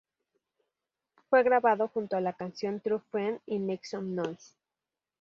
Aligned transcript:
Fue 1.29 1.43
grabado 1.43 1.87
junto 1.87 2.15
a 2.17 2.21
la 2.21 2.33
canción 2.33 2.79
"True 2.79 3.03
Friend" 3.11 3.39
y 3.45 3.59
"Make 3.59 3.85
Some 3.85 4.15
Noise". 4.15 4.55